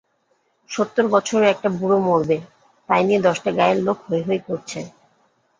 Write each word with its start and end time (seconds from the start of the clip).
সত্তর 0.69 1.05
বছরের 1.07 1.51
একটা 1.51 1.69
বুড়ো 1.77 1.97
মরবে, 2.05 2.37
তাই 2.89 3.01
নিয়ে 3.03 3.21
দশটা 3.27 3.49
গাঁয়ের 3.57 3.79
লোক 3.87 3.97
হৈ 4.07 4.21
হৈ 4.27 4.39
করছে। 4.47 4.79